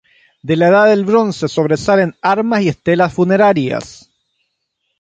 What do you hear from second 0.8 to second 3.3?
del Bronce sobresalen armas y estelas